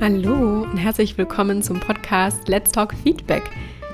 Hallo 0.00 0.62
und 0.62 0.78
herzlich 0.78 1.18
willkommen 1.18 1.62
zum 1.62 1.78
Podcast 1.78 2.48
Let's 2.48 2.72
Talk 2.72 2.94
Feedback. 2.94 3.42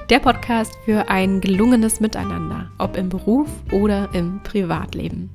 Der 0.09 0.21
Podcast 0.21 0.73
für 0.85 1.09
ein 1.09 1.41
gelungenes 1.41 1.99
Miteinander, 1.99 2.71
ob 2.79 2.97
im 2.97 3.09
Beruf 3.09 3.49
oder 3.73 4.09
im 4.15 4.41
Privatleben. 4.45 5.31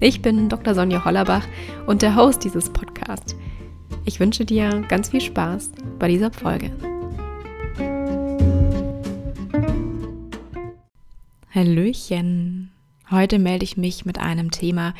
Ich 0.00 0.22
bin 0.22 0.48
Dr. 0.48 0.74
Sonja 0.74 1.04
Hollerbach 1.04 1.46
und 1.86 2.00
der 2.00 2.16
Host 2.16 2.42
dieses 2.42 2.70
Podcasts. 2.70 3.36
Ich 4.06 4.18
wünsche 4.18 4.46
dir 4.46 4.82
ganz 4.88 5.10
viel 5.10 5.20
Spaß 5.20 5.72
bei 5.98 6.08
dieser 6.08 6.32
Folge. 6.32 6.72
Hallöchen. 11.54 12.70
Heute 13.10 13.38
melde 13.38 13.64
ich 13.64 13.78
mich 13.78 14.04
mit 14.04 14.18
einem 14.18 14.50
Thema, 14.50 14.92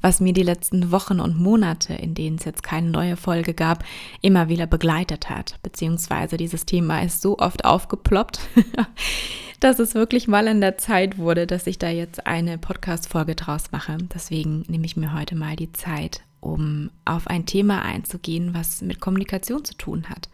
was 0.00 0.20
mir 0.20 0.32
die 0.32 0.44
letzten 0.44 0.92
Wochen 0.92 1.18
und 1.18 1.36
Monate, 1.36 1.94
in 1.94 2.14
denen 2.14 2.36
es 2.36 2.44
jetzt 2.44 2.62
keine 2.62 2.90
neue 2.90 3.16
Folge 3.16 3.54
gab, 3.54 3.84
immer 4.22 4.48
wieder 4.48 4.68
begleitet 4.68 5.28
hat. 5.30 5.56
Beziehungsweise 5.64 6.36
dieses 6.36 6.64
Thema 6.64 7.02
ist 7.02 7.22
so 7.22 7.38
oft 7.38 7.64
aufgeploppt, 7.64 8.38
dass 9.60 9.80
es 9.80 9.94
wirklich 9.96 10.28
mal 10.28 10.46
an 10.46 10.60
der 10.60 10.78
Zeit 10.78 11.18
wurde, 11.18 11.48
dass 11.48 11.66
ich 11.66 11.76
da 11.78 11.88
jetzt 11.88 12.24
eine 12.24 12.56
Podcast-Folge 12.56 13.34
draus 13.34 13.72
mache. 13.72 13.98
Deswegen 14.14 14.64
nehme 14.68 14.86
ich 14.86 14.96
mir 14.96 15.12
heute 15.12 15.34
mal 15.34 15.56
die 15.56 15.72
Zeit, 15.72 16.20
um 16.40 16.90
auf 17.04 17.26
ein 17.26 17.46
Thema 17.46 17.82
einzugehen, 17.82 18.54
was 18.54 18.80
mit 18.80 19.00
Kommunikation 19.00 19.64
zu 19.64 19.74
tun 19.74 20.04
hat. 20.08 20.28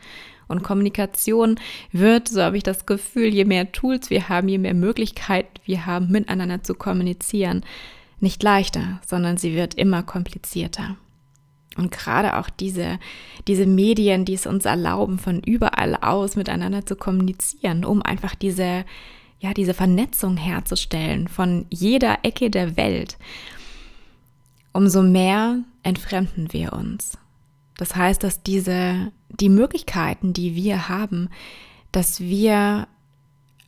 Und 0.53 0.63
Kommunikation 0.63 1.57
wird, 1.91 2.29
so 2.29 2.43
habe 2.43 2.57
ich 2.57 2.63
das 2.63 2.87
Gefühl, 2.87 3.35
je 3.35 3.45
mehr 3.45 3.73
Tools 3.73 4.11
wir 4.11 4.29
haben, 4.29 4.49
je 4.49 4.59
mehr 4.59 4.75
Möglichkeiten 4.75 5.51
wir 5.65 5.87
haben, 5.87 6.13
miteinander 6.13 6.63
zu 6.63 6.75
kommunizieren, 6.75 7.65
nicht 8.21 8.43
leichter, 8.43 9.01
sondern 9.05 9.37
sie 9.37 9.55
wird 9.55 9.75
immer 9.75 10.03
komplizierter. 10.03 10.97
Und 11.77 11.91
gerade 11.91 12.37
auch 12.37 12.51
diese, 12.51 12.99
diese 13.49 13.67
Medien, 13.67 14.25
die 14.25 14.35
es 14.35 14.47
uns 14.47 14.65
erlauben, 14.65 15.19
von 15.19 15.41
überall 15.41 15.97
aus 15.97 16.37
miteinander 16.37 16.85
zu 16.85 16.97
kommunizieren, 16.97 17.85
um 17.85 18.03
einfach 18.03 18.35
diese, 18.35 18.85
ja, 19.41 19.55
diese 19.55 19.75
Vernetzung 19.75 20.37
herzustellen 20.37 21.29
von 21.29 21.67
jeder 21.71 22.19
Ecke 22.23 22.51
der 22.51 22.77
Welt, 22.77 23.17
umso 24.73 25.03
mehr 25.03 25.61
entfremden 25.83 26.53
wir 26.53 26.73
uns. 26.75 27.19
Das 27.83 27.97
heißt, 27.97 28.23
dass 28.23 28.45
diese, 28.45 29.11
die 29.29 29.49
Möglichkeiten, 29.49 30.33
die 30.33 30.55
wir 30.55 30.89
haben, 30.89 31.31
dass 31.91 32.21
wir 32.21 32.87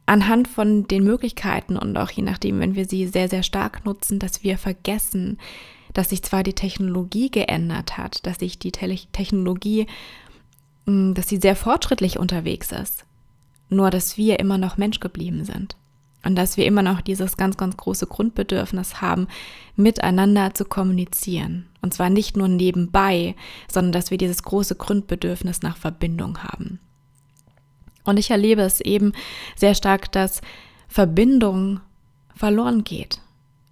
anhand 0.06 0.46
von 0.46 0.86
den 0.86 1.02
Möglichkeiten 1.02 1.76
und 1.76 1.96
auch 1.96 2.12
je 2.12 2.22
nachdem, 2.22 2.60
wenn 2.60 2.76
wir 2.76 2.86
sie 2.86 3.08
sehr, 3.08 3.28
sehr 3.28 3.42
stark 3.42 3.84
nutzen, 3.84 4.20
dass 4.20 4.44
wir 4.44 4.56
vergessen, 4.56 5.38
dass 5.94 6.10
sich 6.10 6.22
zwar 6.22 6.44
die 6.44 6.52
Technologie 6.52 7.28
geändert 7.28 7.98
hat, 7.98 8.24
dass 8.24 8.38
sich 8.38 8.56
die 8.56 8.70
Technologie, 8.70 9.88
hm, 10.86 11.14
dass 11.14 11.28
sie 11.28 11.38
sehr 11.38 11.56
fortschrittlich 11.56 12.16
unterwegs 12.16 12.70
ist, 12.70 13.06
nur 13.68 13.90
dass 13.90 14.16
wir 14.16 14.38
immer 14.38 14.58
noch 14.58 14.76
Mensch 14.76 15.00
geblieben 15.00 15.44
sind. 15.44 15.74
Und 16.25 16.36
dass 16.36 16.56
wir 16.56 16.67
immer 16.67 16.83
noch 16.83 17.00
dieses 17.00 17.36
ganz, 17.36 17.56
ganz 17.56 17.77
große 17.77 18.06
Grundbedürfnis 18.06 19.00
haben, 19.00 19.28
miteinander 19.77 20.55
zu 20.55 20.64
kommunizieren. 20.64 21.66
Und 21.83 21.92
zwar 21.92 22.11
nicht 22.11 22.36
nur 22.36 22.48
nebenbei, 22.48 23.34
sondern 23.70 23.92
dass 23.92 24.11
wir 24.11 24.19
dieses 24.19 24.42
große 24.42 24.77
Grundbedürfnis 24.77 25.62
nach 25.62 25.77
Verbindung 25.77 26.42
haben. 26.42 26.81
Und 28.05 28.19
ich 28.19 28.31
erlebe 28.31 28.62
es 28.62 28.81
eben 28.81 29.12
sehr 29.56 29.75
stark, 29.75 30.12
dass 30.12 30.41
Verbindung 30.89 31.81
verloren 32.34 32.84
geht. 32.84 33.20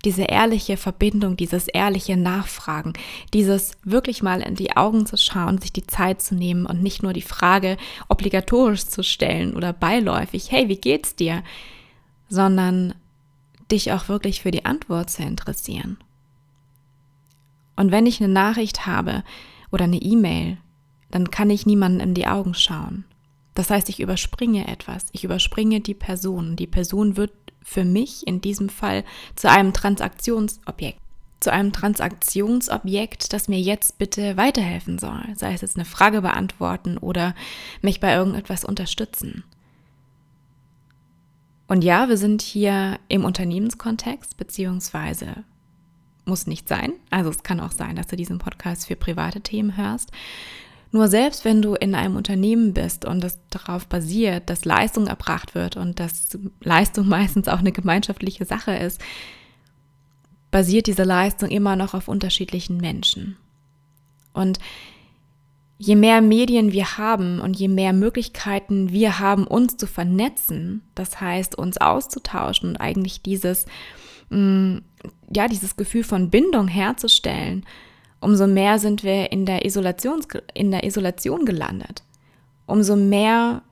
Diese 0.04 0.22
ehrliche 0.22 0.76
Verbindung, 0.76 1.36
dieses 1.36 1.68
ehrliche 1.68 2.16
Nachfragen, 2.16 2.94
dieses 3.32 3.72
wirklich 3.84 4.22
mal 4.22 4.40
in 4.40 4.56
die 4.56 4.76
Augen 4.76 5.06
zu 5.06 5.16
schauen, 5.16 5.58
sich 5.58 5.72
die 5.72 5.86
Zeit 5.86 6.20
zu 6.20 6.34
nehmen 6.34 6.66
und 6.66 6.82
nicht 6.82 7.04
nur 7.04 7.12
die 7.12 7.22
Frage 7.22 7.76
obligatorisch 8.08 8.86
zu 8.86 9.04
stellen 9.04 9.54
oder 9.54 9.72
beiläufig, 9.72 10.50
hey, 10.50 10.68
wie 10.68 10.76
geht's 10.76 11.14
dir? 11.14 11.44
Sondern 12.32 12.94
dich 13.70 13.92
auch 13.92 14.08
wirklich 14.08 14.40
für 14.40 14.50
die 14.50 14.64
Antwort 14.64 15.10
zu 15.10 15.22
interessieren. 15.22 15.98
Und 17.76 17.92
wenn 17.92 18.06
ich 18.06 18.22
eine 18.22 18.32
Nachricht 18.32 18.86
habe 18.86 19.22
oder 19.70 19.84
eine 19.84 20.00
E-Mail, 20.00 20.56
dann 21.10 21.30
kann 21.30 21.50
ich 21.50 21.66
niemanden 21.66 22.00
in 22.00 22.14
die 22.14 22.26
Augen 22.26 22.54
schauen. 22.54 23.04
Das 23.52 23.68
heißt, 23.68 23.90
ich 23.90 24.00
überspringe 24.00 24.66
etwas, 24.66 25.08
ich 25.12 25.24
überspringe 25.24 25.80
die 25.80 25.92
Person. 25.92 26.56
Die 26.56 26.66
Person 26.66 27.18
wird 27.18 27.32
für 27.62 27.84
mich 27.84 28.26
in 28.26 28.40
diesem 28.40 28.70
Fall 28.70 29.04
zu 29.36 29.50
einem 29.50 29.74
Transaktionsobjekt. 29.74 31.00
Zu 31.40 31.52
einem 31.52 31.74
Transaktionsobjekt, 31.74 33.34
das 33.34 33.48
mir 33.48 33.60
jetzt 33.60 33.98
bitte 33.98 34.38
weiterhelfen 34.38 34.98
soll. 34.98 35.22
Sei 35.34 35.52
es 35.52 35.60
jetzt 35.60 35.76
eine 35.76 35.84
Frage 35.84 36.22
beantworten 36.22 36.96
oder 36.96 37.34
mich 37.82 38.00
bei 38.00 38.14
irgendetwas 38.14 38.64
unterstützen. 38.64 39.44
Und 41.72 41.84
ja, 41.84 42.10
wir 42.10 42.18
sind 42.18 42.42
hier 42.42 42.98
im 43.08 43.24
Unternehmenskontext, 43.24 44.36
beziehungsweise 44.36 45.42
muss 46.26 46.46
nicht 46.46 46.68
sein. 46.68 46.92
Also 47.08 47.30
es 47.30 47.44
kann 47.44 47.60
auch 47.60 47.72
sein, 47.72 47.96
dass 47.96 48.08
du 48.08 48.14
diesen 48.14 48.36
Podcast 48.38 48.88
für 48.88 48.94
private 48.94 49.40
Themen 49.40 49.74
hörst. 49.78 50.10
Nur 50.90 51.08
selbst 51.08 51.46
wenn 51.46 51.62
du 51.62 51.72
in 51.72 51.94
einem 51.94 52.16
Unternehmen 52.16 52.74
bist 52.74 53.06
und 53.06 53.24
das 53.24 53.38
darauf 53.48 53.86
basiert, 53.86 54.50
dass 54.50 54.66
Leistung 54.66 55.06
erbracht 55.06 55.54
wird 55.54 55.78
und 55.78 55.98
dass 55.98 56.36
Leistung 56.60 57.08
meistens 57.08 57.48
auch 57.48 57.60
eine 57.60 57.72
gemeinschaftliche 57.72 58.44
Sache 58.44 58.74
ist, 58.74 59.00
basiert 60.50 60.86
diese 60.86 61.04
Leistung 61.04 61.48
immer 61.48 61.74
noch 61.74 61.94
auf 61.94 62.06
unterschiedlichen 62.06 62.76
Menschen. 62.76 63.38
Und 64.34 64.58
je 65.84 65.96
mehr 65.96 66.22
Medien 66.22 66.72
wir 66.72 66.96
haben 66.96 67.40
und 67.40 67.58
je 67.58 67.66
mehr 67.66 67.92
Möglichkeiten 67.92 68.92
wir 68.92 69.18
haben, 69.18 69.46
uns 69.46 69.76
zu 69.76 69.88
vernetzen, 69.88 70.82
das 70.94 71.20
heißt 71.20 71.58
uns 71.58 71.76
auszutauschen 71.78 72.70
und 72.70 72.76
eigentlich 72.76 73.22
dieses, 73.22 73.66
mm, 74.30 74.76
ja, 75.34 75.48
dieses 75.48 75.76
Gefühl 75.76 76.04
von 76.04 76.30
Bindung 76.30 76.68
herzustellen, 76.68 77.66
umso 78.20 78.46
mehr 78.46 78.78
sind 78.78 79.02
wir 79.02 79.32
in 79.32 79.44
der, 79.44 79.64
Isolations, 79.64 80.28
in 80.54 80.70
der 80.70 80.84
Isolation 80.84 81.44
gelandet. 81.44 82.04
Umso 82.66 82.94
mehr 82.94 83.62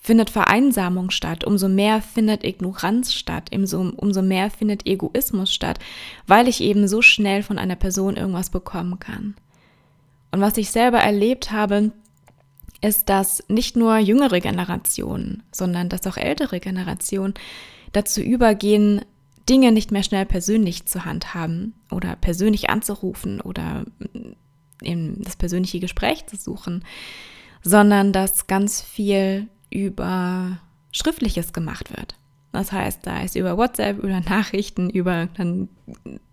findet 0.00 0.30
Vereinsamung 0.30 1.10
statt, 1.10 1.44
umso 1.44 1.68
mehr 1.68 2.00
findet 2.00 2.42
Ignoranz 2.42 3.12
statt, 3.12 3.50
umso, 3.54 3.92
umso 3.96 4.22
mehr 4.22 4.50
findet 4.50 4.86
Egoismus 4.86 5.52
statt, 5.52 5.78
weil 6.26 6.48
ich 6.48 6.62
eben 6.62 6.88
so 6.88 7.02
schnell 7.02 7.42
von 7.42 7.58
einer 7.58 7.76
Person 7.76 8.16
irgendwas 8.16 8.48
bekommen 8.48 8.98
kann. 8.98 9.34
Und 10.32 10.40
was 10.40 10.56
ich 10.56 10.70
selber 10.70 10.98
erlebt 10.98 11.52
habe, 11.52 11.92
ist, 12.80 13.08
dass 13.08 13.44
nicht 13.48 13.76
nur 13.76 13.98
jüngere 13.98 14.40
Generationen, 14.40 15.42
sondern 15.52 15.88
dass 15.88 16.06
auch 16.06 16.16
ältere 16.16 16.58
Generationen 16.58 17.34
dazu 17.92 18.20
übergehen, 18.20 19.02
Dinge 19.48 19.72
nicht 19.72 19.92
mehr 19.92 20.02
schnell 20.02 20.26
persönlich 20.26 20.86
zu 20.86 21.04
handhaben 21.04 21.74
oder 21.90 22.16
persönlich 22.16 22.70
anzurufen 22.70 23.40
oder 23.40 23.84
das 24.80 25.36
persönliche 25.36 25.80
Gespräch 25.80 26.26
zu 26.26 26.36
suchen, 26.36 26.84
sondern 27.62 28.12
dass 28.12 28.46
ganz 28.46 28.80
viel 28.80 29.48
über 29.70 30.58
Schriftliches 30.90 31.52
gemacht 31.52 31.96
wird. 31.96 32.16
Das 32.52 32.72
heißt, 32.72 33.00
da 33.06 33.22
ist 33.22 33.36
über 33.36 33.56
WhatsApp, 33.56 33.98
über 33.98 34.20
Nachrichten, 34.20 34.90
über 34.90 35.28
einen 35.38 35.68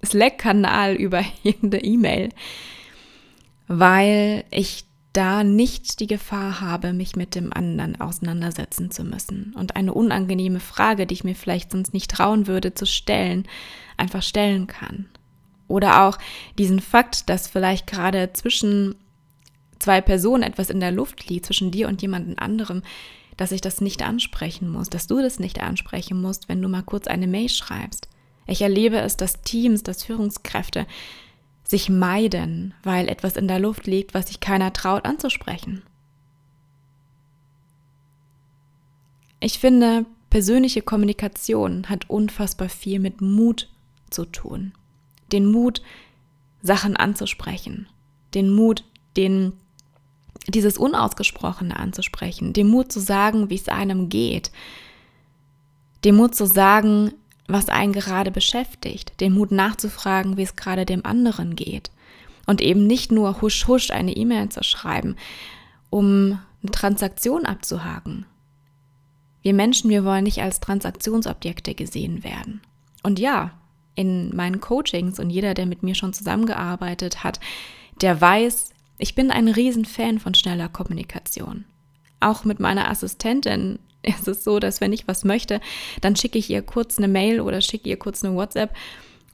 Slack-Kanal, 0.04 0.96
über 0.96 1.24
irgendeine 1.44 1.84
E-Mail 1.84 2.30
weil 3.70 4.44
ich 4.50 4.86
da 5.14 5.44
nicht 5.44 6.00
die 6.00 6.08
Gefahr 6.08 6.60
habe, 6.60 6.92
mich 6.92 7.16
mit 7.16 7.36
dem 7.36 7.54
anderen 7.54 8.02
auseinandersetzen 8.02 8.92
zu 8.92 9.04
müssen 9.04 9.54
und 9.56 9.76
eine 9.76 9.94
unangenehme 9.94 10.60
Frage, 10.60 11.06
die 11.06 11.14
ich 11.14 11.24
mir 11.24 11.36
vielleicht 11.36 11.72
sonst 11.72 11.94
nicht 11.94 12.12
trauen 12.12 12.48
würde 12.48 12.74
zu 12.74 12.86
stellen, 12.86 13.46
einfach 13.96 14.24
stellen 14.24 14.68
kann. 14.68 15.06
Oder 15.68 16.04
auch 16.04 16.18
diesen 16.58 16.80
Fakt, 16.80 17.30
dass 17.30 17.48
vielleicht 17.48 17.86
gerade 17.86 18.34
zwischen 18.34 18.96
zwei 19.78 20.02
Personen 20.02 20.44
etwas 20.44 20.72
in 20.72 20.80
der 20.80 20.92
Luft 20.92 21.30
liegt, 21.30 21.46
zwischen 21.46 21.72
dir 21.72 21.88
und 21.88 22.02
jemandem 22.02 22.36
anderem, 22.38 22.82
dass 23.38 23.52
ich 23.52 23.62
das 23.62 23.82
nicht 23.82 24.02
ansprechen 24.02 24.70
muss, 24.70 24.90
dass 24.90 25.08
du 25.08 25.22
das 25.22 25.40
nicht 25.40 25.62
ansprechen 25.62 26.20
musst, 26.22 26.50
wenn 26.50 26.62
du 26.62 26.70
mal 26.70 26.84
kurz 26.84 27.08
eine 27.08 27.28
Mail 27.28 27.50
schreibst. 27.50 28.10
Ich 28.48 28.64
erlebe 28.64 28.98
es, 28.98 29.16
dass 29.16 29.42
Teams, 29.44 29.84
dass 29.84 30.04
Führungskräfte 30.04 30.88
sich 31.70 31.88
meiden, 31.88 32.74
weil 32.82 33.08
etwas 33.08 33.38
in 33.38 33.48
der 33.48 33.60
Luft 33.60 33.86
liegt, 33.86 34.16
was 34.16 34.28
sich 34.28 34.40
keiner 34.40 34.74
traut 34.74 35.06
anzusprechen. 35.06 35.84
Ich 39.40 39.60
finde, 39.60 40.08
persönliche 40.32 40.82
Kommunikation 40.82 41.88
hat 41.88 42.10
unfassbar 42.10 42.70
viel 42.70 43.00
mit 43.00 43.22
Mut 43.22 43.70
zu 44.10 44.26
tun. 44.26 44.74
Den 45.32 45.46
Mut, 45.46 45.84
Sachen 46.64 46.98
anzusprechen. 46.98 47.88
Den 48.34 48.50
Mut, 48.50 48.84
den, 49.16 49.54
dieses 50.48 50.76
Unausgesprochene 50.80 51.78
anzusprechen. 51.78 52.52
Den 52.52 52.68
Mut 52.68 52.92
zu 52.92 53.00
sagen, 53.00 53.52
wie 53.52 53.56
es 53.56 53.70
einem 53.70 54.10
geht. 54.10 54.52
Den 56.04 56.16
Mut 56.16 56.34
zu 56.34 56.48
sagen, 56.48 57.14
was 57.50 57.70
einen 57.70 57.94
gerade 57.94 58.32
beschäftigt, 58.32 59.20
den 59.20 59.34
Mut 59.34 59.52
nachzufragen, 59.52 60.38
wie 60.38 60.44
es 60.44 60.56
gerade 60.56 60.86
dem 60.86 61.06
anderen 61.06 61.56
geht 61.56 61.92
und 62.46 62.62
eben 62.62 62.88
nicht 62.88 63.12
nur 63.12 63.42
husch 63.42 63.68
husch 63.68 63.92
eine 63.92 64.16
E-Mail 64.16 64.50
zu 64.50 64.64
schreiben 64.64 65.16
um 65.90 66.40
eine 66.62 66.72
Transaktion 66.72 67.46
abzuhaken. 67.46 68.26
Wir 69.42 69.54
Menschen, 69.54 69.90
wir 69.90 70.04
wollen 70.04 70.24
nicht 70.24 70.42
als 70.42 70.60
Transaktionsobjekte 70.60 71.74
gesehen 71.74 72.24
werden. 72.24 72.62
Und 73.04 73.20
ja, 73.20 73.52
in 73.96 74.36
meinen 74.36 74.60
Coachings 74.60 75.20
und 75.20 75.30
jeder, 75.30 75.54
der 75.54 75.66
mit 75.66 75.84
mir 75.84 75.96
schon 75.96 76.14
zusammengearbeitet 76.14 77.24
hat, 77.24 77.40
der 78.02 78.20
weiß, 78.20 78.72
ich 78.98 79.16
bin 79.16 79.32
ein 79.32 79.48
Riesenfan 79.48 80.20
von 80.20 80.34
schneller 80.34 80.70
Kommunikation. 80.70 81.66
Auch 82.20 82.44
mit 82.44 82.60
meiner 82.60 82.90
Assistentin 82.90 83.80
ist 84.20 84.28
es 84.28 84.44
so, 84.44 84.60
dass 84.60 84.82
wenn 84.82 84.94
ich 84.94 85.08
was 85.08 85.24
möchte, 85.26 85.60
dann 86.02 86.16
schicke 86.16 86.38
ich 86.38 86.50
ihr 86.50 86.62
kurz 86.62 86.98
eine 86.98 87.08
Mail 87.08 87.42
oder 87.42 87.62
schicke 87.62 87.90
ihr 87.90 87.98
kurz 87.98 88.24
eine 88.24 88.36
WhatsApp 88.36 88.74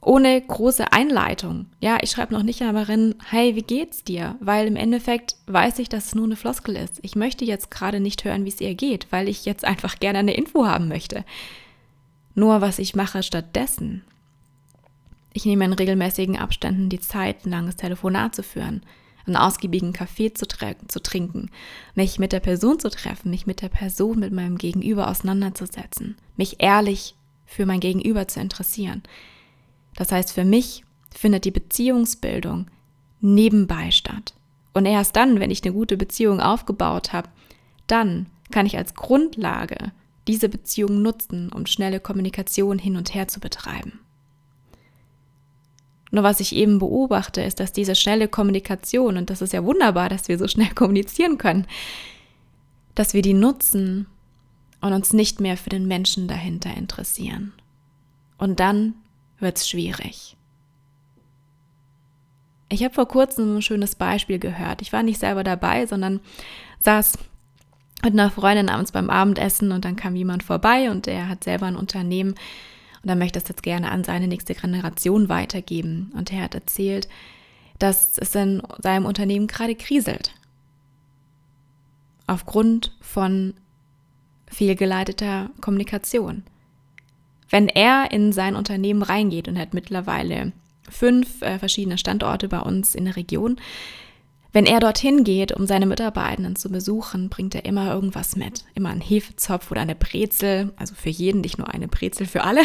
ohne 0.06 0.40
große 0.40 0.92
Einleitung. 0.92 1.66
Ja, 1.80 1.98
ich 2.00 2.10
schreibe 2.10 2.32
noch 2.32 2.44
nicht 2.44 2.62
einmal 2.62 2.84
rein, 2.84 3.16
hey, 3.28 3.56
wie 3.56 3.62
geht's 3.62 4.04
dir? 4.04 4.36
Weil 4.40 4.68
im 4.68 4.76
Endeffekt 4.76 5.34
weiß 5.46 5.80
ich, 5.80 5.88
dass 5.88 6.06
es 6.06 6.14
nur 6.14 6.26
eine 6.26 6.36
Floskel 6.36 6.76
ist. 6.76 7.00
Ich 7.02 7.16
möchte 7.16 7.44
jetzt 7.44 7.72
gerade 7.72 7.98
nicht 7.98 8.24
hören, 8.24 8.44
wie 8.44 8.50
es 8.50 8.60
ihr 8.60 8.74
geht, 8.74 9.08
weil 9.10 9.28
ich 9.28 9.44
jetzt 9.44 9.64
einfach 9.64 9.98
gerne 9.98 10.20
eine 10.20 10.36
Info 10.36 10.64
haben 10.64 10.86
möchte. 10.86 11.24
Nur 12.36 12.60
was 12.60 12.78
ich 12.78 12.94
mache 12.94 13.24
stattdessen. 13.24 14.04
Ich 15.32 15.44
nehme 15.44 15.64
in 15.64 15.72
regelmäßigen 15.72 16.38
Abständen 16.38 16.88
die 16.88 17.00
Zeit, 17.00 17.44
ein 17.44 17.50
langes 17.50 17.74
Telefonat 17.74 18.34
zu 18.34 18.44
führen, 18.44 18.82
einen 19.26 19.36
ausgiebigen 19.36 19.92
Kaffee 19.92 20.32
zu, 20.32 20.46
zu 20.46 21.02
trinken, 21.02 21.50
mich 21.94 22.18
mit 22.18 22.32
der 22.32 22.40
Person 22.40 22.78
zu 22.78 22.90
treffen, 22.90 23.30
mich 23.30 23.46
mit 23.46 23.62
der 23.62 23.68
Person, 23.68 24.18
mit 24.18 24.32
meinem 24.32 24.58
Gegenüber 24.58 25.08
auseinanderzusetzen, 25.08 26.16
mich 26.36 26.56
ehrlich 26.60 27.14
für 27.44 27.66
mein 27.66 27.80
Gegenüber 27.80 28.28
zu 28.28 28.40
interessieren. 28.40 29.02
Das 29.96 30.12
heißt, 30.12 30.32
für 30.32 30.44
mich 30.44 30.84
findet 31.14 31.44
die 31.44 31.50
Beziehungsbildung 31.50 32.66
nebenbei 33.20 33.90
statt. 33.90 34.34
Und 34.74 34.84
erst 34.84 35.16
dann, 35.16 35.40
wenn 35.40 35.50
ich 35.50 35.64
eine 35.64 35.72
gute 35.72 35.96
Beziehung 35.96 36.40
aufgebaut 36.40 37.12
habe, 37.12 37.30
dann 37.86 38.26
kann 38.50 38.66
ich 38.66 38.76
als 38.76 38.94
Grundlage 38.94 39.92
diese 40.28 40.48
Beziehung 40.48 41.02
nutzen, 41.02 41.50
um 41.52 41.66
schnelle 41.66 42.00
Kommunikation 42.00 42.78
hin 42.78 42.96
und 42.96 43.14
her 43.14 43.28
zu 43.28 43.40
betreiben. 43.40 44.00
Nur 46.10 46.22
was 46.22 46.40
ich 46.40 46.54
eben 46.54 46.78
beobachte, 46.78 47.42
ist, 47.42 47.60
dass 47.60 47.72
diese 47.72 47.94
schnelle 47.94 48.28
Kommunikation, 48.28 49.16
und 49.16 49.30
das 49.30 49.42
ist 49.42 49.52
ja 49.52 49.64
wunderbar, 49.64 50.08
dass 50.08 50.28
wir 50.28 50.38
so 50.38 50.48
schnell 50.48 50.70
kommunizieren 50.74 51.38
können, 51.38 51.66
dass 52.94 53.14
wir 53.14 53.22
die 53.22 53.34
nutzen 53.34 54.06
und 54.80 54.92
uns 54.92 55.12
nicht 55.12 55.40
mehr 55.40 55.56
für 55.56 55.70
den 55.70 55.86
Menschen 55.86 56.28
dahinter 56.28 56.74
interessieren. 56.74 57.52
Und 58.38 58.60
dann 58.60 58.94
wird 59.38 59.58
es 59.58 59.68
schwierig. 59.68 60.36
Ich 62.68 62.82
habe 62.82 62.94
vor 62.94 63.06
kurzem 63.06 63.56
ein 63.56 63.62
schönes 63.62 63.94
Beispiel 63.94 64.38
gehört. 64.38 64.82
Ich 64.82 64.92
war 64.92 65.02
nicht 65.02 65.20
selber 65.20 65.44
dabei, 65.44 65.86
sondern 65.86 66.20
saß 66.80 67.18
mit 68.02 68.12
einer 68.12 68.30
Freundin 68.30 68.68
abends 68.68 68.92
beim 68.92 69.10
Abendessen 69.10 69.72
und 69.72 69.84
dann 69.84 69.96
kam 69.96 70.16
jemand 70.16 70.42
vorbei 70.42 70.90
und 70.90 71.06
der 71.06 71.28
hat 71.28 71.44
selber 71.44 71.66
ein 71.66 71.76
Unternehmen 71.76 72.34
und 73.06 73.10
er 73.10 73.14
möchte 73.14 73.38
es 73.38 73.46
jetzt 73.46 73.62
gerne 73.62 73.92
an 73.92 74.02
seine 74.02 74.26
nächste 74.26 74.52
Generation 74.52 75.28
weitergeben. 75.28 76.10
Und 76.16 76.32
er 76.32 76.42
hat 76.42 76.56
erzählt, 76.56 77.08
dass 77.78 78.18
es 78.18 78.34
in 78.34 78.60
seinem 78.82 79.06
Unternehmen 79.06 79.46
gerade 79.46 79.76
kriselt. 79.76 80.34
Aufgrund 82.26 82.90
von 83.00 83.54
fehlgeleiteter 84.48 85.50
Kommunikation. 85.60 86.42
Wenn 87.48 87.68
er 87.68 88.10
in 88.10 88.32
sein 88.32 88.56
Unternehmen 88.56 89.02
reingeht 89.02 89.46
und 89.46 89.56
hat 89.56 89.72
mittlerweile 89.72 90.50
fünf 90.90 91.42
äh, 91.42 91.60
verschiedene 91.60 91.98
Standorte 91.98 92.48
bei 92.48 92.58
uns 92.58 92.96
in 92.96 93.04
der 93.04 93.14
Region, 93.14 93.60
wenn 94.56 94.64
er 94.64 94.80
dorthin 94.80 95.22
geht, 95.22 95.52
um 95.52 95.66
seine 95.66 95.84
Mitarbeitenden 95.84 96.56
zu 96.56 96.70
besuchen, 96.70 97.28
bringt 97.28 97.54
er 97.54 97.66
immer 97.66 97.92
irgendwas 97.92 98.36
mit. 98.36 98.64
Immer 98.74 98.88
einen 98.88 99.02
Hefezopf 99.02 99.70
oder 99.70 99.82
eine 99.82 99.94
Brezel, 99.94 100.72
also 100.76 100.94
für 100.94 101.10
jeden, 101.10 101.42
nicht 101.42 101.58
nur 101.58 101.68
eine 101.68 101.88
Brezel 101.88 102.24
für 102.24 102.42
alle, 102.42 102.62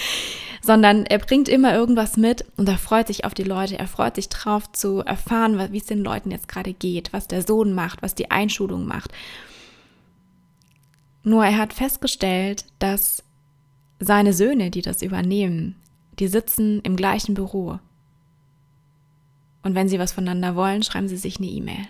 sondern 0.60 1.06
er 1.06 1.18
bringt 1.20 1.48
immer 1.48 1.72
irgendwas 1.72 2.16
mit 2.16 2.44
und 2.56 2.68
er 2.68 2.78
freut 2.78 3.06
sich 3.06 3.24
auf 3.24 3.32
die 3.32 3.44
Leute, 3.44 3.78
er 3.78 3.86
freut 3.86 4.16
sich 4.16 4.28
drauf 4.28 4.72
zu 4.72 5.02
erfahren, 5.02 5.72
wie 5.72 5.78
es 5.78 5.86
den 5.86 6.02
Leuten 6.02 6.32
jetzt 6.32 6.48
gerade 6.48 6.72
geht, 6.72 7.12
was 7.12 7.28
der 7.28 7.42
Sohn 7.42 7.74
macht, 7.74 8.02
was 8.02 8.16
die 8.16 8.32
Einschulung 8.32 8.84
macht. 8.84 9.12
Nur 11.22 11.44
er 11.44 11.58
hat 11.58 11.72
festgestellt, 11.72 12.64
dass 12.80 13.22
seine 14.00 14.32
Söhne, 14.32 14.72
die 14.72 14.82
das 14.82 15.00
übernehmen, 15.00 15.76
die 16.18 16.26
sitzen 16.26 16.80
im 16.80 16.96
gleichen 16.96 17.34
Büro. 17.34 17.78
Und 19.62 19.74
wenn 19.74 19.88
sie 19.88 19.98
was 19.98 20.12
voneinander 20.12 20.56
wollen, 20.56 20.82
schreiben 20.82 21.08
sie 21.08 21.16
sich 21.16 21.38
eine 21.38 21.48
E-Mail. 21.48 21.86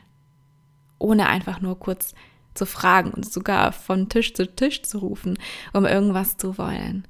Ohne 0.98 1.28
einfach 1.28 1.60
nur 1.60 1.78
kurz 1.78 2.14
zu 2.54 2.66
fragen 2.66 3.10
und 3.10 3.30
sogar 3.30 3.72
von 3.72 4.08
Tisch 4.08 4.34
zu 4.34 4.46
Tisch 4.46 4.82
zu 4.82 4.98
rufen, 4.98 5.38
um 5.72 5.86
irgendwas 5.86 6.36
zu 6.36 6.58
wollen. 6.58 7.06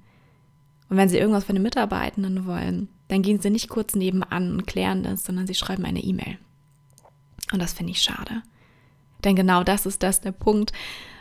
Und 0.89 0.97
wenn 0.97 1.09
sie 1.09 1.19
irgendwas 1.19 1.45
von 1.45 1.55
den 1.55 1.63
Mitarbeitenden 1.63 2.47
wollen, 2.47 2.89
dann 3.09 3.23
gehen 3.23 3.41
sie 3.41 3.51
nicht 3.51 3.69
kurz 3.69 3.95
nebenan 3.95 4.53
und 4.53 4.67
klären 4.67 5.03
das, 5.03 5.25
sondern 5.25 5.47
sie 5.47 5.55
schreiben 5.55 5.85
eine 5.85 6.01
E-Mail. 6.01 6.39
Und 7.53 7.61
das 7.61 7.73
finde 7.73 7.93
ich 7.93 8.03
schade. 8.03 8.43
Denn 9.25 9.37
genau 9.37 9.65
das 9.65 9.87
ist 9.87 10.03
das 10.03 10.21
der 10.21 10.33
Punkt, 10.33 10.73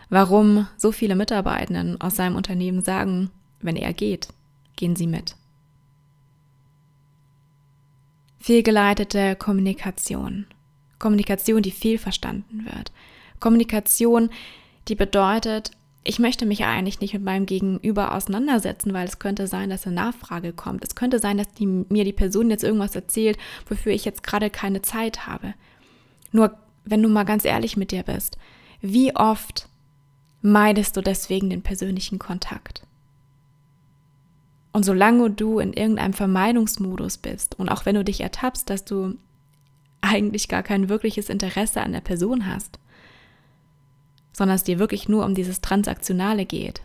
warum 0.10 0.68
so 0.78 0.92
viele 0.92 1.16
Mitarbeitenden 1.16 2.00
aus 2.02 2.16
seinem 2.16 2.36
Unternehmen 2.36 2.84
sagen, 2.84 3.32
wenn 3.62 3.76
er 3.76 3.94
geht, 3.94 4.30
gehen 4.76 4.96
Sie 4.96 5.08
mit. 5.08 5.36
Fehlgeleitete 8.40 9.36
Kommunikation. 9.36 10.48
Kommunikation, 10.98 11.62
die 11.62 11.72
fehlverstanden 11.72 12.66
wird. 12.66 12.92
Kommunikation, 13.40 14.30
die 14.88 14.96
bedeutet, 14.96 15.72
ich 16.04 16.20
möchte 16.20 16.46
mich 16.46 16.66
eigentlich 16.66 17.02
nicht 17.02 17.14
mit 17.14 17.24
meinem 17.24 17.46
Gegenüber 17.46 18.16
auseinandersetzen, 18.16 18.94
weil 18.94 19.08
es 19.08 19.20
könnte 19.20 19.48
sein, 19.48 19.70
dass 19.70 19.86
eine 19.86 19.96
Nachfrage 19.96 20.54
kommt. 20.54 20.84
Es 20.84 20.96
könnte 20.96 21.20
sein, 21.20 21.38
dass 21.38 21.52
die, 21.54 21.66
mir 21.66 22.06
die 22.06 22.14
Person 22.14 22.50
jetzt 22.50 22.64
irgendwas 22.64 22.96
erzählt, 22.96 23.38
wofür 23.68 23.92
ich 23.92 24.06
jetzt 24.06 24.24
gerade 24.24 24.50
keine 24.50 24.82
Zeit 24.82 25.28
habe. 25.28 25.54
Nur, 26.32 26.58
wenn 26.86 27.04
du 27.04 27.10
mal 27.10 27.26
ganz 27.26 27.46
ehrlich 27.46 27.78
mit 27.78 27.92
dir 27.92 28.04
bist, 28.04 28.38
wie 28.82 29.16
oft 29.16 29.68
meidest 30.42 30.96
du 30.96 31.02
deswegen 31.02 31.50
den 31.50 31.62
persönlichen 31.62 32.18
Kontakt? 32.18 32.84
Und 34.72 34.84
solange 34.84 35.32
du 35.32 35.60
in 35.60 35.74
irgendeinem 35.74 36.14
Vermeidungsmodus 36.14 37.18
bist 37.18 37.58
und 37.58 37.70
auch 37.70 37.86
wenn 37.86 37.96
du 37.96 38.04
dich 38.04 38.22
ertappst, 38.22 38.70
dass 38.70 38.86
du 38.86 39.16
eigentlich 40.02 40.48
gar 40.48 40.64
kein 40.64 40.90
wirkliches 40.90 41.30
Interesse 41.30 41.82
an 41.82 41.92
der 41.92 42.02
Person 42.02 42.46
hast, 42.46 42.80
sondern 44.32 44.56
es 44.56 44.64
dir 44.64 44.80
wirklich 44.80 45.10
nur 45.10 45.26
um 45.26 45.36
dieses 45.36 45.62
Transaktionale 45.62 46.46
geht, 46.46 46.82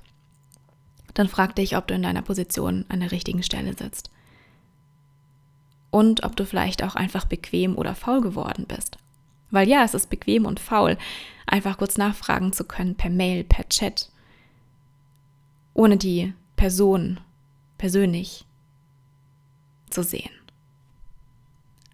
dann 1.12 1.28
frag 1.28 1.54
dich, 1.54 1.76
ob 1.76 1.86
du 1.86 1.94
in 1.94 2.02
deiner 2.02 2.22
Position 2.22 2.84
an 2.88 3.00
der 3.00 3.12
richtigen 3.12 3.42
Stelle 3.42 3.74
sitzt. 3.76 4.10
Und 5.90 6.24
ob 6.24 6.34
du 6.34 6.44
vielleicht 6.44 6.82
auch 6.82 6.96
einfach 6.96 7.24
bequem 7.24 7.76
oder 7.76 7.94
faul 7.94 8.20
geworden 8.20 8.64
bist. 8.66 8.98
Weil 9.52 9.68
ja, 9.68 9.84
es 9.84 9.94
ist 9.94 10.10
bequem 10.10 10.44
und 10.44 10.58
faul, 10.58 10.98
einfach 11.46 11.78
kurz 11.78 11.96
nachfragen 11.96 12.52
zu 12.52 12.64
können 12.64 12.96
per 12.96 13.10
Mail, 13.10 13.44
per 13.44 13.68
Chat, 13.68 14.10
ohne 15.72 15.96
die 15.96 16.32
Person 16.56 17.20
persönlich 17.84 18.46
zu 19.90 20.02
sehen. 20.02 20.30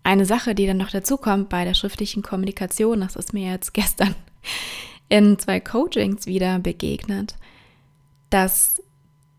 Eine 0.05 0.25
Sache, 0.25 0.55
die 0.55 0.65
dann 0.65 0.77
noch 0.77 0.93
dazu 0.93 1.17
kommt 1.17 1.49
bei 1.49 1.65
der 1.65 1.75
schriftlichen 1.75 2.23
Kommunikation, 2.23 3.01
das 3.01 3.17
ist 3.17 3.33
mir 3.33 3.51
jetzt 3.51 3.75
gestern 3.75 4.15
in 5.09 5.37
zwei 5.41 5.59
Coachings 5.59 6.27
wieder 6.27 6.61
begegnet, 6.61 7.35
dass 8.31 8.81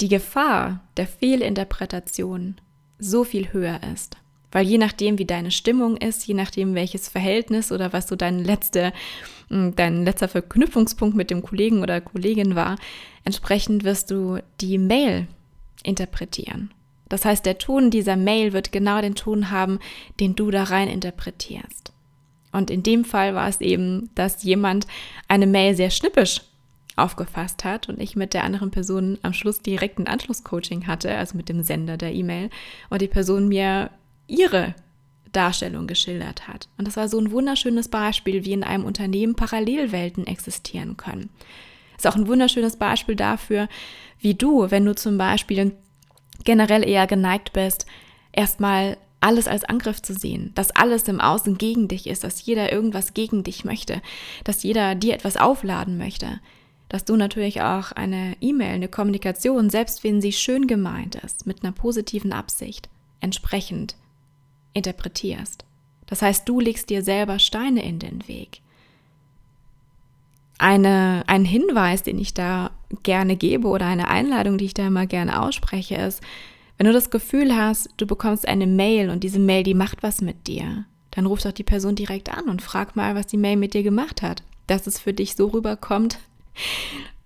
die 0.01 0.09
Gefahr 0.09 0.81
der 0.97 1.07
Fehlinterpretation 1.07 2.59
so 2.99 3.23
viel 3.23 3.53
höher 3.53 3.79
ist. 3.93 4.17
Weil 4.51 4.67
je 4.67 4.77
nachdem, 4.77 5.19
wie 5.19 5.25
deine 5.25 5.51
Stimmung 5.51 5.95
ist, 5.95 6.27
je 6.27 6.33
nachdem, 6.33 6.75
welches 6.75 7.07
Verhältnis 7.07 7.71
oder 7.71 7.93
was 7.93 8.09
so 8.09 8.17
dein, 8.17 8.43
letzte, 8.43 8.91
hm, 9.47 9.73
dein 9.77 10.03
letzter 10.03 10.27
Verknüpfungspunkt 10.27 11.15
mit 11.15 11.29
dem 11.29 11.43
Kollegen 11.43 11.81
oder 11.81 12.01
Kollegin 12.01 12.55
war, 12.55 12.75
entsprechend 13.23 13.85
wirst 13.85 14.11
du 14.11 14.39
die 14.59 14.77
Mail 14.77 15.29
interpretieren. 15.83 16.71
Das 17.09 17.25
heißt, 17.25 17.45
der 17.45 17.57
Ton 17.57 17.91
dieser 17.91 18.15
Mail 18.15 18.53
wird 18.53 18.71
genau 18.71 19.01
den 19.01 19.15
Ton 19.15 19.51
haben, 19.51 19.79
den 20.19 20.35
du 20.35 20.49
da 20.49 20.63
rein 20.63 20.87
interpretierst. 20.87 21.91
Und 22.51 22.69
in 22.69 22.83
dem 22.83 23.05
Fall 23.05 23.35
war 23.35 23.47
es 23.47 23.61
eben, 23.61 24.09
dass 24.15 24.43
jemand 24.43 24.87
eine 25.27 25.47
Mail 25.47 25.75
sehr 25.75 25.89
schnippisch 25.89 26.41
aufgefasst 26.95 27.63
hat 27.63 27.89
und 27.89 28.01
ich 28.01 28.15
mit 28.15 28.33
der 28.33 28.43
anderen 28.43 28.71
Person 28.71 29.17
am 29.21 29.33
Schluss 29.33 29.61
direkt 29.61 29.99
ein 29.99 30.07
Anschlusscoaching 30.07 30.87
hatte, 30.87 31.15
also 31.15 31.37
mit 31.37 31.49
dem 31.49 31.63
Sender 31.63 31.97
der 31.97 32.13
E-Mail, 32.13 32.49
und 32.89 33.01
die 33.01 33.07
Person 33.07 33.47
mir 33.47 33.89
ihre 34.27 34.75
Darstellung 35.31 35.87
geschildert 35.87 36.47
hat. 36.47 36.67
Und 36.77 36.87
das 36.87 36.97
war 36.97 37.07
so 37.07 37.19
ein 37.19 37.31
wunderschönes 37.31 37.87
Beispiel, 37.87 38.45
wie 38.45 38.53
in 38.53 38.63
einem 38.63 38.85
Unternehmen 38.85 39.35
Parallelwelten 39.35 40.27
existieren 40.27 40.97
können. 40.97 41.29
Ist 42.01 42.07
auch 42.07 42.15
ein 42.15 42.27
wunderschönes 42.27 42.77
Beispiel 42.77 43.15
dafür, 43.15 43.69
wie 44.17 44.33
du, 44.33 44.71
wenn 44.71 44.85
du 44.85 44.95
zum 44.95 45.19
Beispiel 45.19 45.73
generell 46.43 46.83
eher 46.83 47.05
geneigt 47.05 47.53
bist, 47.53 47.85
erstmal 48.31 48.97
alles 49.19 49.47
als 49.47 49.65
Angriff 49.65 50.01
zu 50.01 50.15
sehen, 50.15 50.51
dass 50.55 50.71
alles 50.71 51.07
im 51.07 51.21
Außen 51.21 51.59
gegen 51.59 51.87
dich 51.87 52.07
ist, 52.07 52.23
dass 52.23 52.43
jeder 52.43 52.71
irgendwas 52.71 53.13
gegen 53.13 53.43
dich 53.43 53.65
möchte, 53.65 54.01
dass 54.43 54.63
jeder 54.63 54.95
dir 54.95 55.13
etwas 55.13 55.37
aufladen 55.37 55.99
möchte, 55.99 56.39
dass 56.89 57.05
du 57.05 57.15
natürlich 57.15 57.61
auch 57.61 57.91
eine 57.91 58.35
E-Mail, 58.41 58.73
eine 58.73 58.87
Kommunikation, 58.87 59.69
selbst 59.69 60.03
wenn 60.03 60.21
sie 60.21 60.31
schön 60.31 60.65
gemeint 60.65 61.13
ist, 61.13 61.45
mit 61.45 61.63
einer 61.63 61.71
positiven 61.71 62.33
Absicht, 62.33 62.89
entsprechend 63.19 63.95
interpretierst. 64.73 65.65
Das 66.07 66.23
heißt, 66.23 66.49
du 66.49 66.59
legst 66.59 66.89
dir 66.89 67.03
selber 67.03 67.37
Steine 67.37 67.85
in 67.85 67.99
den 67.99 68.27
Weg. 68.27 68.61
Eine, 70.61 71.23
ein 71.25 71.43
Hinweis, 71.43 72.03
den 72.03 72.19
ich 72.19 72.35
da 72.35 72.69
gerne 73.01 73.35
gebe 73.35 73.67
oder 73.67 73.87
eine 73.87 74.09
Einladung, 74.09 74.59
die 74.59 74.65
ich 74.65 74.75
da 74.75 74.85
immer 74.85 75.07
gerne 75.07 75.41
ausspreche, 75.41 75.95
ist, 75.95 76.21
wenn 76.77 76.85
du 76.85 76.93
das 76.93 77.09
Gefühl 77.09 77.55
hast, 77.55 77.89
du 77.97 78.05
bekommst 78.05 78.47
eine 78.47 78.67
Mail 78.67 79.09
und 79.09 79.23
diese 79.23 79.39
Mail, 79.39 79.63
die 79.63 79.73
macht 79.73 80.03
was 80.03 80.21
mit 80.21 80.45
dir, 80.45 80.85
dann 81.09 81.25
ruf 81.25 81.41
doch 81.41 81.51
die 81.51 81.63
Person 81.63 81.95
direkt 81.95 82.31
an 82.31 82.45
und 82.45 82.61
frag 82.61 82.95
mal, 82.95 83.15
was 83.15 83.25
die 83.25 83.37
Mail 83.37 83.57
mit 83.57 83.73
dir 83.73 83.81
gemacht 83.81 84.21
hat. 84.21 84.43
Dass 84.67 84.85
es 84.85 84.99
für 84.99 85.13
dich 85.13 85.35
so 85.35 85.47
rüberkommt 85.47 86.19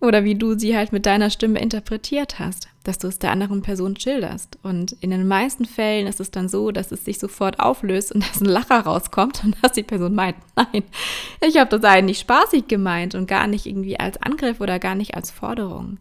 oder 0.06 0.24
wie 0.24 0.36
du 0.36 0.58
sie 0.58 0.76
halt 0.78 0.92
mit 0.92 1.06
deiner 1.06 1.30
Stimme 1.30 1.60
interpretiert 1.60 2.40
hast, 2.40 2.68
dass 2.84 2.98
du 2.98 3.08
es 3.08 3.20
der 3.20 3.32
anderen 3.32 3.62
Person 3.62 3.98
schilderst. 4.00 4.58
Und 4.64 4.94
in 5.02 5.10
den 5.10 5.28
meisten 5.28 5.66
Fällen 5.66 6.08
ist 6.08 6.20
es 6.20 6.32
dann 6.32 6.48
so, 6.48 6.72
dass 6.72 6.92
es 6.92 7.04
sich 7.04 7.20
sofort 7.20 7.60
auflöst 7.60 8.14
und 8.14 8.24
dass 8.30 8.42
ein 8.42 8.46
Lacher 8.46 8.80
rauskommt 8.80 9.44
und 9.44 9.56
dass 9.62 9.74
die 9.74 9.84
Person 9.84 10.16
meint, 10.16 10.38
nein, 10.56 10.84
ich 11.42 11.58
habe 11.58 11.70
das 11.70 11.84
eigentlich 11.84 12.20
spaßig 12.20 12.68
gemeint 12.68 13.16
und 13.16 13.28
gar 13.28 13.48
nicht 13.48 13.66
irgendwie 13.66 14.00
als 14.00 14.22
Angriff 14.22 14.62
oder 14.62 14.80
gar 14.80 14.96
nicht 14.96 15.16
als 15.16 15.32
Forderung. 15.32 15.98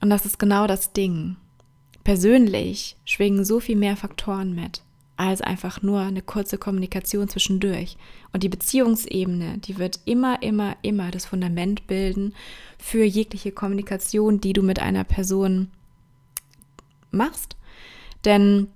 Und 0.00 0.10
das 0.10 0.26
ist 0.26 0.38
genau 0.38 0.66
das 0.66 0.92
Ding 0.92 1.36
persönlich 2.04 2.96
schwingen 3.04 3.44
so 3.44 3.60
viel 3.60 3.76
mehr 3.76 3.96
Faktoren 3.96 4.54
mit 4.54 4.82
als 5.22 5.40
einfach 5.40 5.82
nur 5.82 6.00
eine 6.00 6.22
kurze 6.22 6.58
Kommunikation 6.58 7.28
zwischendurch. 7.28 7.96
Und 8.32 8.42
die 8.42 8.48
Beziehungsebene, 8.48 9.58
die 9.58 9.78
wird 9.78 10.00
immer, 10.04 10.42
immer, 10.42 10.76
immer 10.82 11.10
das 11.10 11.26
Fundament 11.26 11.86
bilden 11.86 12.34
für 12.78 13.04
jegliche 13.04 13.52
Kommunikation, 13.52 14.40
die 14.40 14.52
du 14.52 14.62
mit 14.62 14.80
einer 14.80 15.04
Person 15.04 15.70
machst. 17.10 17.56
Denn 18.24 18.68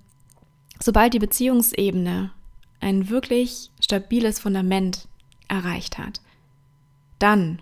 sobald 0.79 1.13
die 1.13 1.19
Beziehungsebene 1.19 2.31
ein 2.79 3.09
wirklich 3.09 3.71
stabiles 3.81 4.39
Fundament 4.39 5.07
erreicht 5.47 5.97
hat, 5.97 6.21
dann 7.19 7.61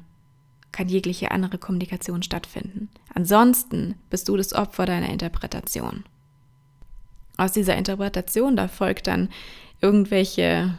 kann 0.71 0.89
jegliche 0.89 1.31
andere 1.31 1.57
Kommunikation 1.57 2.21
stattfinden. 2.21 2.89
Ansonsten 3.13 3.95
bist 4.09 4.27
du 4.27 4.35
das 4.35 4.53
Opfer 4.53 4.85
deiner 4.85 5.09
Interpretation. 5.09 6.03
Aus 7.37 7.51
dieser 7.51 7.75
Interpretation, 7.75 8.55
da 8.55 8.67
folgt 8.67 9.07
dann 9.07 9.29
irgendwelche, 9.81 10.75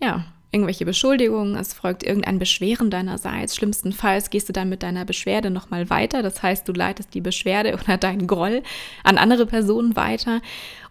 ja, 0.00 0.24
irgendwelche 0.54 0.84
Beschuldigungen, 0.84 1.56
es 1.56 1.74
folgt 1.74 2.04
irgendein 2.04 2.38
Beschweren 2.38 2.88
deinerseits. 2.88 3.56
Schlimmstenfalls 3.56 4.30
gehst 4.30 4.48
du 4.48 4.52
dann 4.52 4.68
mit 4.68 4.84
deiner 4.84 5.04
Beschwerde 5.04 5.50
nochmal 5.50 5.90
weiter. 5.90 6.22
Das 6.22 6.44
heißt, 6.44 6.68
du 6.68 6.72
leitest 6.72 7.12
die 7.12 7.20
Beschwerde 7.20 7.74
oder 7.82 7.96
deinen 7.96 8.28
Groll 8.28 8.62
an 9.02 9.18
andere 9.18 9.46
Personen 9.46 9.96
weiter 9.96 10.40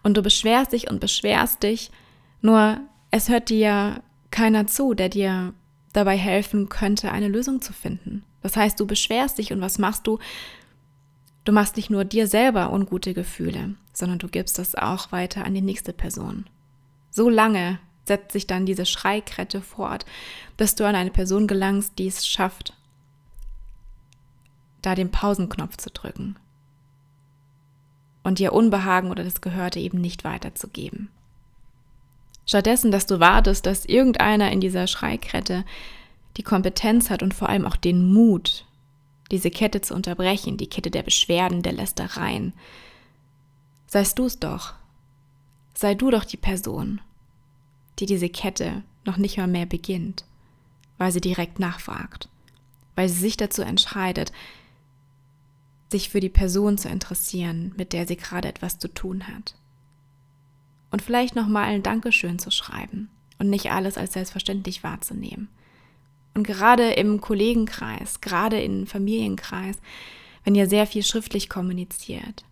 und 0.02 0.16
du 0.16 0.22
beschwerst 0.22 0.72
dich 0.72 0.90
und 0.90 1.00
beschwerst 1.00 1.62
dich. 1.62 1.90
Nur 2.42 2.78
es 3.10 3.30
hört 3.30 3.48
dir 3.48 4.02
keiner 4.30 4.66
zu, 4.66 4.92
der 4.92 5.08
dir 5.08 5.54
dabei 5.94 6.18
helfen 6.18 6.68
könnte, 6.68 7.10
eine 7.10 7.28
Lösung 7.28 7.62
zu 7.62 7.72
finden. 7.72 8.24
Das 8.42 8.56
heißt, 8.56 8.78
du 8.78 8.86
beschwerst 8.86 9.38
dich 9.38 9.52
und 9.52 9.62
was 9.62 9.78
machst 9.78 10.06
du? 10.06 10.18
Du 11.44 11.52
machst 11.52 11.76
nicht 11.76 11.88
nur 11.88 12.04
dir 12.04 12.26
selber 12.26 12.70
ungute 12.70 13.14
Gefühle, 13.14 13.76
sondern 13.94 14.18
du 14.18 14.28
gibst 14.28 14.58
das 14.58 14.74
auch 14.74 15.12
weiter 15.12 15.44
an 15.44 15.54
die 15.54 15.62
nächste 15.62 15.92
Person. 15.92 16.44
So 17.10 17.30
lange 17.30 17.78
setzt 18.04 18.32
sich 18.32 18.46
dann 18.46 18.66
diese 18.66 18.84
Schreikrette 18.84 19.62
fort, 19.62 20.04
bis 20.56 20.74
du 20.74 20.86
an 20.86 20.94
eine 20.94 21.10
Person 21.10 21.46
gelangst, 21.46 21.98
die 21.98 22.06
es 22.06 22.26
schafft, 22.26 22.74
da 24.82 24.94
den 24.94 25.10
Pausenknopf 25.10 25.78
zu 25.78 25.90
drücken 25.90 26.36
und 28.24 28.38
dir 28.38 28.52
Unbehagen 28.52 29.10
oder 29.10 29.24
das 29.24 29.40
Gehörte 29.40 29.78
eben 29.78 30.00
nicht 30.00 30.24
weiterzugeben. 30.24 31.08
Stattdessen, 32.46 32.90
dass 32.90 33.06
du 33.06 33.20
wartest, 33.20 33.64
dass 33.64 33.86
irgendeiner 33.86 34.50
in 34.52 34.60
dieser 34.60 34.86
Schreikrette 34.86 35.64
die 36.36 36.42
Kompetenz 36.42 37.10
hat 37.10 37.22
und 37.22 37.32
vor 37.32 37.48
allem 37.48 37.64
auch 37.64 37.76
den 37.76 38.12
Mut, 38.12 38.66
diese 39.30 39.50
Kette 39.50 39.80
zu 39.80 39.94
unterbrechen, 39.94 40.56
die 40.56 40.68
Kette 40.68 40.90
der 40.90 41.02
Beschwerden, 41.02 41.62
der 41.62 41.72
Lästereien. 41.72 42.52
Seist 43.94 44.18
du 44.18 44.24
es 44.24 44.40
doch. 44.40 44.74
Sei 45.72 45.94
du 45.94 46.10
doch 46.10 46.24
die 46.24 46.36
Person, 46.36 47.00
die 48.00 48.06
diese 48.06 48.28
Kette 48.28 48.82
noch 49.04 49.18
nicht 49.18 49.36
mal 49.38 49.46
mehr 49.46 49.66
beginnt, 49.66 50.24
weil 50.98 51.12
sie 51.12 51.20
direkt 51.20 51.60
nachfragt, 51.60 52.28
weil 52.96 53.08
sie 53.08 53.20
sich 53.20 53.36
dazu 53.36 53.62
entscheidet, 53.62 54.32
sich 55.92 56.08
für 56.08 56.18
die 56.18 56.28
Person 56.28 56.76
zu 56.76 56.88
interessieren, 56.88 57.72
mit 57.76 57.92
der 57.92 58.04
sie 58.08 58.16
gerade 58.16 58.48
etwas 58.48 58.80
zu 58.80 58.88
tun 58.88 59.28
hat. 59.28 59.54
Und 60.90 61.00
vielleicht 61.00 61.36
nochmal 61.36 61.66
ein 61.66 61.84
Dankeschön 61.84 62.40
zu 62.40 62.50
schreiben 62.50 63.10
und 63.38 63.48
nicht 63.48 63.70
alles 63.70 63.96
als 63.96 64.14
selbstverständlich 64.14 64.82
wahrzunehmen. 64.82 65.46
Und 66.34 66.44
gerade 66.44 66.94
im 66.94 67.20
Kollegenkreis, 67.20 68.20
gerade 68.20 68.60
im 68.60 68.88
Familienkreis, 68.88 69.76
wenn 70.42 70.56
ihr 70.56 70.68
sehr 70.68 70.88
viel 70.88 71.04
schriftlich 71.04 71.48
kommuniziert, 71.48 72.44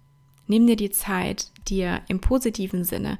nimm 0.46 0.66
dir 0.66 0.76
die 0.76 0.90
Zeit, 0.90 1.50
dir 1.68 2.02
im 2.08 2.20
positiven 2.20 2.84
Sinne 2.84 3.18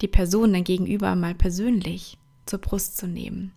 die 0.00 0.08
Person 0.08 0.52
dann 0.52 0.64
gegenüber 0.64 1.14
mal 1.16 1.34
persönlich 1.34 2.18
zur 2.46 2.58
Brust 2.58 2.96
zu 2.96 3.06
nehmen 3.06 3.52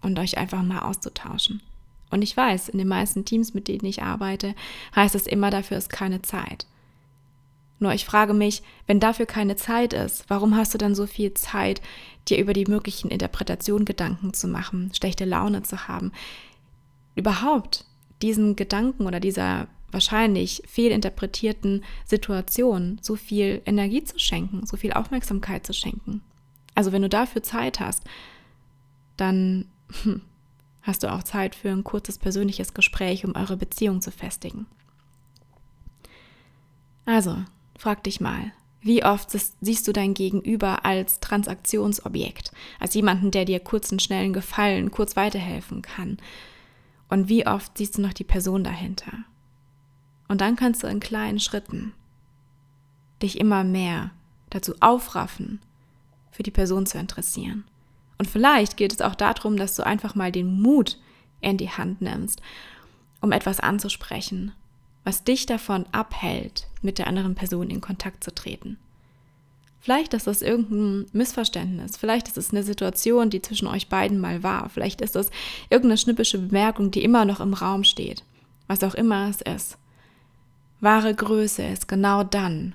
und 0.00 0.18
euch 0.18 0.38
einfach 0.38 0.62
mal 0.62 0.80
auszutauschen. 0.80 1.62
Und 2.10 2.22
ich 2.22 2.36
weiß, 2.36 2.68
in 2.68 2.78
den 2.78 2.88
meisten 2.88 3.24
Teams, 3.24 3.54
mit 3.54 3.68
denen 3.68 3.84
ich 3.84 4.02
arbeite, 4.02 4.54
heißt 4.96 5.14
es 5.14 5.26
immer, 5.26 5.50
dafür 5.50 5.76
ist 5.76 5.90
keine 5.90 6.22
Zeit. 6.22 6.66
Nur 7.80 7.92
ich 7.92 8.04
frage 8.04 8.34
mich, 8.34 8.62
wenn 8.86 8.98
dafür 8.98 9.26
keine 9.26 9.56
Zeit 9.56 9.92
ist, 9.92 10.24
warum 10.28 10.56
hast 10.56 10.74
du 10.74 10.78
dann 10.78 10.94
so 10.94 11.06
viel 11.06 11.34
Zeit, 11.34 11.80
dir 12.28 12.38
über 12.38 12.52
die 12.52 12.64
möglichen 12.64 13.10
Interpretationen 13.10 13.84
Gedanken 13.84 14.34
zu 14.34 14.48
machen, 14.48 14.90
schlechte 14.94 15.24
Laune 15.24 15.62
zu 15.62 15.86
haben? 15.86 16.12
Überhaupt 17.14 17.84
diesen 18.20 18.56
Gedanken 18.56 19.06
oder 19.06 19.20
dieser 19.20 19.68
wahrscheinlich 19.90 20.62
fehlinterpretierten 20.66 21.84
Situation 22.04 22.98
so 23.02 23.16
viel 23.16 23.62
Energie 23.64 24.04
zu 24.04 24.18
schenken, 24.18 24.66
so 24.66 24.76
viel 24.76 24.92
Aufmerksamkeit 24.92 25.66
zu 25.66 25.72
schenken. 25.72 26.22
Also 26.74 26.92
wenn 26.92 27.02
du 27.02 27.08
dafür 27.08 27.42
Zeit 27.42 27.80
hast, 27.80 28.04
dann 29.16 29.66
hm, 30.02 30.22
hast 30.82 31.02
du 31.02 31.12
auch 31.12 31.22
Zeit 31.22 31.54
für 31.54 31.70
ein 31.70 31.84
kurzes 31.84 32.18
persönliches 32.18 32.74
Gespräch, 32.74 33.24
um 33.24 33.34
eure 33.34 33.56
Beziehung 33.56 34.00
zu 34.00 34.10
festigen. 34.10 34.66
Also, 37.04 37.38
Frag 37.78 38.02
dich 38.02 38.20
mal, 38.20 38.52
wie 38.80 39.04
oft 39.04 39.30
siehst 39.60 39.86
du 39.86 39.92
dein 39.92 40.12
Gegenüber 40.12 40.84
als 40.84 41.20
Transaktionsobjekt, 41.20 42.50
als 42.80 42.92
jemanden, 42.94 43.30
der 43.30 43.44
dir 43.44 43.60
kurz 43.60 43.92
einen 43.92 44.00
schnellen 44.00 44.32
Gefallen, 44.32 44.90
kurz 44.90 45.14
weiterhelfen 45.14 45.80
kann? 45.80 46.18
Und 47.08 47.28
wie 47.28 47.46
oft 47.46 47.78
siehst 47.78 47.96
du 47.96 48.02
noch 48.02 48.12
die 48.12 48.24
Person 48.24 48.64
dahinter? 48.64 49.12
Und 50.28 50.40
dann 50.40 50.56
kannst 50.56 50.82
du 50.82 50.86
in 50.86 51.00
kleinen 51.00 51.40
Schritten 51.40 51.92
dich 53.22 53.40
immer 53.40 53.64
mehr 53.64 54.10
dazu 54.50 54.74
aufraffen, 54.80 55.60
für 56.30 56.42
die 56.42 56.50
Person 56.50 56.86
zu 56.86 56.98
interessieren. 56.98 57.64
Und 58.18 58.28
vielleicht 58.28 58.76
geht 58.76 58.92
es 58.92 59.00
auch 59.00 59.14
darum, 59.14 59.56
dass 59.56 59.74
du 59.74 59.84
einfach 59.84 60.14
mal 60.14 60.30
den 60.30 60.60
Mut 60.60 60.98
in 61.40 61.56
die 61.56 61.70
Hand 61.70 62.00
nimmst, 62.00 62.40
um 63.20 63.32
etwas 63.32 63.60
anzusprechen 63.60 64.52
was 65.08 65.24
dich 65.24 65.46
davon 65.46 65.86
abhält, 65.90 66.66
mit 66.82 66.98
der 66.98 67.06
anderen 67.06 67.34
Person 67.34 67.70
in 67.70 67.80
Kontakt 67.80 68.22
zu 68.22 68.34
treten. 68.34 68.76
Vielleicht 69.80 70.12
ist 70.12 70.26
das 70.26 70.42
irgendein 70.42 71.06
Missverständnis, 71.14 71.96
vielleicht 71.96 72.28
ist 72.28 72.36
es 72.36 72.50
eine 72.50 72.62
Situation, 72.62 73.30
die 73.30 73.40
zwischen 73.40 73.68
euch 73.68 73.88
beiden 73.88 74.20
mal 74.20 74.42
war, 74.42 74.68
vielleicht 74.68 75.00
ist 75.00 75.14
das 75.14 75.30
irgendeine 75.70 75.96
schnippische 75.96 76.38
Bemerkung, 76.38 76.90
die 76.90 77.02
immer 77.02 77.24
noch 77.24 77.40
im 77.40 77.54
Raum 77.54 77.84
steht, 77.84 78.22
was 78.66 78.84
auch 78.84 78.94
immer 78.94 79.30
es 79.30 79.40
ist. 79.40 79.78
Wahre 80.80 81.14
Größe 81.14 81.64
ist 81.64 81.88
genau 81.88 82.22
dann, 82.22 82.74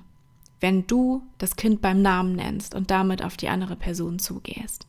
wenn 0.60 0.86
du 0.86 1.22
das 1.38 1.56
Kind 1.56 1.80
beim 1.80 2.02
Namen 2.02 2.34
nennst 2.34 2.74
und 2.74 2.90
damit 2.90 3.22
auf 3.22 3.36
die 3.36 3.48
andere 3.48 3.76
Person 3.76 4.18
zugehst. 4.18 4.86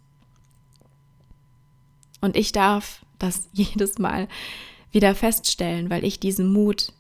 Und 2.22 2.36
ich 2.36 2.52
darf 2.52 3.06
das 3.20 3.50
jedes 3.54 4.00
Mal 4.00 4.28
wieder 4.92 5.16
feststellen, 5.16 5.90
weil 5.90 6.04
ich 6.04 6.20
diesen 6.20 6.52
Mut 6.52 6.94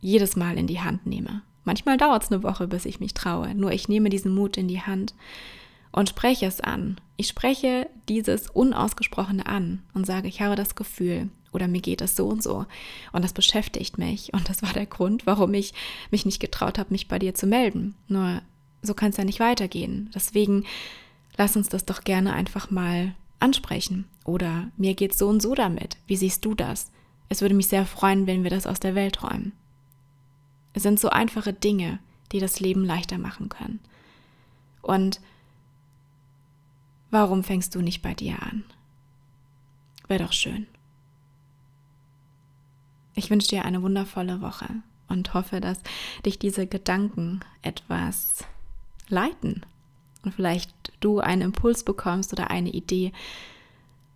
jedes 0.00 0.36
Mal 0.36 0.56
in 0.56 0.66
die 0.66 0.80
Hand 0.80 1.06
nehme. 1.06 1.42
Manchmal 1.64 1.98
dauert 1.98 2.22
es 2.24 2.32
eine 2.32 2.42
Woche, 2.42 2.66
bis 2.66 2.86
ich 2.86 3.00
mich 3.00 3.14
traue, 3.14 3.54
nur 3.54 3.72
ich 3.72 3.88
nehme 3.88 4.08
diesen 4.08 4.34
Mut 4.34 4.56
in 4.56 4.66
die 4.66 4.80
Hand 4.80 5.14
und 5.92 6.08
spreche 6.08 6.46
es 6.46 6.60
an. 6.60 7.00
Ich 7.16 7.28
spreche 7.28 7.88
dieses 8.08 8.48
Unausgesprochene 8.50 9.46
an 9.46 9.82
und 9.94 10.06
sage, 10.06 10.28
ich 10.28 10.40
habe 10.40 10.56
das 10.56 10.74
Gefühl 10.74 11.28
oder 11.52 11.68
mir 11.68 11.80
geht 11.80 12.00
es 12.00 12.16
so 12.16 12.28
und 12.28 12.42
so 12.42 12.66
und 13.12 13.24
das 13.24 13.32
beschäftigt 13.32 13.98
mich 13.98 14.32
und 14.32 14.48
das 14.48 14.62
war 14.62 14.72
der 14.72 14.86
Grund, 14.86 15.26
warum 15.26 15.52
ich 15.54 15.74
mich 16.10 16.24
nicht 16.24 16.40
getraut 16.40 16.78
habe, 16.78 16.90
mich 16.92 17.08
bei 17.08 17.18
dir 17.18 17.34
zu 17.34 17.46
melden. 17.46 17.94
Nur 18.08 18.42
so 18.82 18.94
kann 18.94 19.10
es 19.10 19.16
ja 19.16 19.24
nicht 19.24 19.40
weitergehen. 19.40 20.10
Deswegen 20.14 20.64
lass 21.36 21.56
uns 21.56 21.68
das 21.68 21.84
doch 21.84 22.04
gerne 22.04 22.32
einfach 22.32 22.70
mal 22.70 23.14
ansprechen. 23.40 24.06
Oder 24.24 24.70
mir 24.76 24.94
geht 24.94 25.14
so 25.14 25.28
und 25.28 25.42
so 25.42 25.54
damit. 25.54 25.96
Wie 26.06 26.16
siehst 26.16 26.44
du 26.44 26.54
das? 26.54 26.90
Es 27.28 27.40
würde 27.40 27.54
mich 27.54 27.68
sehr 27.68 27.86
freuen, 27.86 28.26
wenn 28.26 28.42
wir 28.42 28.50
das 28.50 28.66
aus 28.66 28.80
der 28.80 28.94
Welt 28.94 29.22
räumen. 29.22 29.52
Es 30.72 30.82
sind 30.82 31.00
so 31.00 31.10
einfache 31.10 31.52
Dinge, 31.52 31.98
die 32.32 32.38
das 32.38 32.60
Leben 32.60 32.84
leichter 32.84 33.18
machen 33.18 33.48
können. 33.48 33.80
Und 34.82 35.20
warum 37.10 37.44
fängst 37.44 37.74
du 37.74 37.80
nicht 37.80 38.02
bei 38.02 38.14
dir 38.14 38.42
an? 38.42 38.64
Wäre 40.08 40.24
doch 40.24 40.32
schön. 40.32 40.66
Ich 43.14 43.30
wünsche 43.30 43.48
dir 43.48 43.64
eine 43.64 43.82
wundervolle 43.82 44.40
Woche 44.40 44.68
und 45.08 45.34
hoffe, 45.34 45.60
dass 45.60 45.78
dich 46.24 46.38
diese 46.38 46.66
Gedanken 46.66 47.40
etwas 47.62 48.44
leiten 49.08 49.66
und 50.22 50.34
vielleicht 50.34 50.92
du 51.00 51.20
einen 51.20 51.42
Impuls 51.42 51.84
bekommst 51.84 52.32
oder 52.32 52.50
eine 52.50 52.70
Idee, 52.70 53.12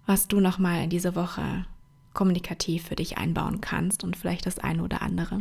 was 0.07 0.29
du 0.29 0.41
nochmal 0.41 0.85
in 0.85 0.91
diese 0.91 1.15
Woche 1.15 1.67
kommunikativ 2.13 2.89
für 2.89 2.97
dich 2.97 3.19
einbauen 3.19 3.61
kannst 3.61 4.05
und 4.05 4.17
vielleicht 4.17 4.47
das 4.47 4.59
eine 4.59 4.83
oder 4.83 5.03
andere 5.03 5.41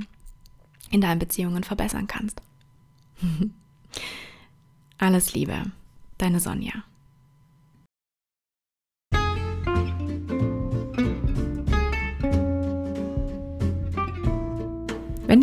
in 0.90 1.02
deinen 1.02 1.20
Beziehungen 1.20 1.64
verbessern 1.64 2.08
kannst. 2.08 2.42
Alles 4.98 5.34
Liebe, 5.34 5.64
deine 6.18 6.40
Sonja. 6.40 6.84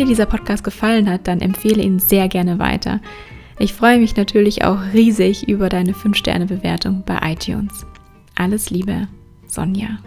Dir 0.00 0.06
dieser 0.06 0.26
Podcast 0.26 0.64
gefallen 0.64 1.10
hat, 1.10 1.28
dann 1.28 1.40
empfehle 1.40 1.82
ihn 1.82 1.98
sehr 1.98 2.28
gerne 2.28 2.58
weiter. 2.58 3.00
Ich 3.58 3.74
freue 3.74 3.98
mich 3.98 4.16
natürlich 4.16 4.64
auch 4.64 4.78
riesig 4.94 5.46
über 5.48 5.68
deine 5.68 5.92
5-Sterne-Bewertung 5.92 7.02
bei 7.04 7.18
iTunes. 7.32 7.84
Alles 8.34 8.70
Liebe, 8.70 9.08
Sonja. 9.46 9.98